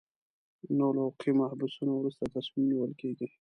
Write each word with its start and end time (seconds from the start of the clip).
نو 0.77 0.87
له 0.95 1.01
حقوقي 1.05 1.31
مبحثونو 1.39 1.91
وروسته 1.97 2.23
تصمیم 2.35 2.65
نیول 2.71 2.91
کېږي. 3.01 3.25